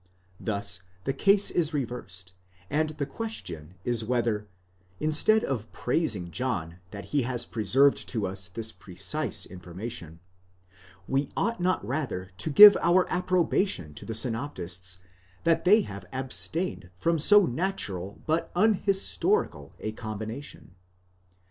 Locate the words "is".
1.51-1.75, 3.85-4.03